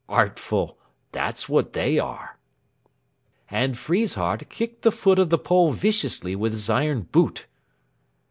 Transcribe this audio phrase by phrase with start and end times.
[0.09, 0.79] Artful
[1.11, 2.39] that's what they are!"
[3.51, 7.45] And Friesshardt kicked the foot of the pole viciously with his iron boot.